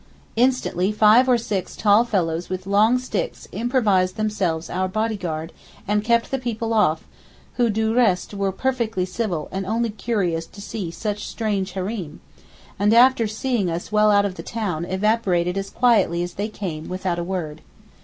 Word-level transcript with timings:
Instantly 0.35 0.91
five 0.91 1.29
or 1.29 1.37
six 1.37 1.75
tall 1.75 2.03
fellows 2.03 2.49
with 2.49 2.65
long 2.65 2.97
sticks 2.97 3.47
improvised 3.51 4.15
themselves 4.17 4.67
our 4.67 4.87
body 4.87 5.15
guard 5.15 5.53
and 5.87 6.03
kept 6.03 6.31
the 6.31 6.39
people 6.39 6.73
off, 6.73 7.03
who 7.57 7.69
du 7.69 7.93
reste 7.93 8.33
were 8.33 8.51
perfectly 8.51 9.05
civil 9.05 9.47
and 9.51 9.63
only 9.67 9.91
curious 9.91 10.47
to 10.47 10.59
see 10.59 10.89
such 10.89 11.27
strange 11.27 11.73
'Hareem,' 11.73 12.17
and 12.79 12.95
after 12.95 13.27
seeing 13.27 13.69
us 13.69 13.91
well 13.91 14.09
out 14.09 14.25
of 14.25 14.33
the 14.33 14.41
town 14.41 14.85
evaporated 14.85 15.55
as 15.55 15.69
quietly 15.69 16.23
as 16.23 16.33
they 16.33 16.47
came 16.49 16.89
without 16.89 17.19
a 17.19 17.23
word. 17.23 17.61